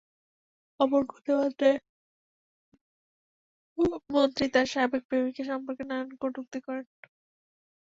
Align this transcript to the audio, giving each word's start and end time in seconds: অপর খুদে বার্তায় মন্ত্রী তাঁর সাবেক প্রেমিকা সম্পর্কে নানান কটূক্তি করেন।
অপর 0.79 1.01
খুদে 1.09 1.33
বার্তায় 1.37 1.77
মন্ত্রী 4.13 4.45
তাঁর 4.53 4.67
সাবেক 4.73 5.01
প্রেমিকা 5.09 5.43
সম্পর্কে 5.51 5.83
নানান 5.85 6.09
কটূক্তি 6.21 6.59
করেন। 6.65 6.85